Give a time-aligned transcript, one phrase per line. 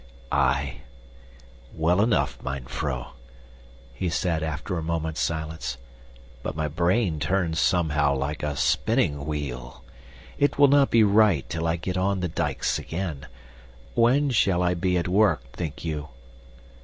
[0.31, 0.77] "Aye,
[1.75, 3.11] well enough, mine vrouw,"
[3.93, 5.77] he said after a moment's silence,
[6.41, 9.83] "but my brain turns somehow like a spinning wheel.
[10.39, 13.27] It will not be right till I get on the dikes again.
[13.93, 16.07] When shall I be at work, think you?"